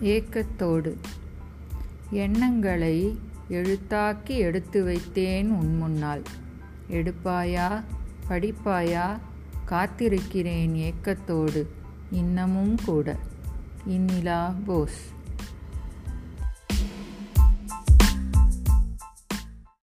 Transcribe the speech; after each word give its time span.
ஏக்கத்தோடு. 0.00 0.96
எண்ணங்களை 2.10 3.18
எழுத்தாக்கி 3.50 4.28
எடுத்து 4.28 4.84
வைத்தேன் 4.84 5.48
உன் 5.48 5.76
முன்னால். 5.76 6.22
எடுப்பாயா 6.90 7.82
படிப்பாயா 8.28 9.18
காத்திருக்கிறேன் 9.68 10.72
ஏக்கத்தோடு. 10.72 11.66
இன்னமும் 12.10 12.78
கூட. 12.84 13.16
இந்நிலா 13.88 14.54
போஸ். 14.64 15.14